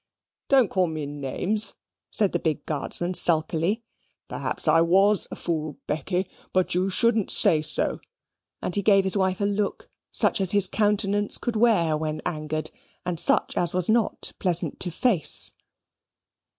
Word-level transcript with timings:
"Don't 0.49 0.71
call 0.71 0.87
me 0.87 1.05
names," 1.05 1.75
said 2.09 2.31
the 2.31 2.39
big 2.39 2.65
Guardsman, 2.65 3.13
sulkily. 3.13 3.83
"Perhaps 4.27 4.67
I 4.67 4.81
WAS 4.81 5.27
a 5.29 5.35
fool, 5.35 5.77
Becky, 5.85 6.27
but 6.53 6.73
you 6.73 6.89
shouldn't 6.89 7.29
say 7.29 7.61
so"; 7.61 7.99
and 8.63 8.73
he 8.75 8.81
gave 8.81 9.03
his 9.03 9.15
wife 9.15 9.39
a 9.41 9.45
look, 9.45 9.91
such 10.11 10.41
as 10.41 10.53
his 10.53 10.67
countenance 10.67 11.37
could 11.37 11.55
wear 11.55 11.95
when 11.95 12.19
angered, 12.25 12.71
and 13.05 13.19
such 13.19 13.55
as 13.55 13.75
was 13.75 13.91
not 13.91 14.33
pleasant 14.39 14.79
to 14.79 14.89
face. 14.89 15.53